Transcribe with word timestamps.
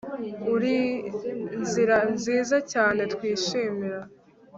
Urinzira 0.53 1.97
nziza 2.13 2.57
cyane 2.71 3.01
twishimira 3.13 3.99